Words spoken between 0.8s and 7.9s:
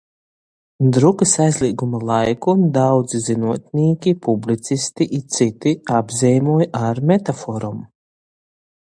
Drukys aizlīguma laiku daudzi zynuotnīki, publicisti i cyti apzeimoj ar metaforom